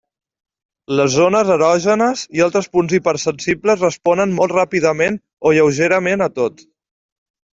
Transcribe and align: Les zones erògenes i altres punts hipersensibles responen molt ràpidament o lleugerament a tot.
Les 0.99 1.11
zones 1.15 1.49
erògenes 1.55 2.23
i 2.39 2.43
altres 2.45 2.69
punts 2.77 2.95
hipersensibles 2.99 3.85
responen 3.87 4.33
molt 4.39 4.55
ràpidament 4.57 5.19
o 5.47 5.51
lleugerament 5.59 6.27
a 6.27 6.29
tot. 6.41 6.65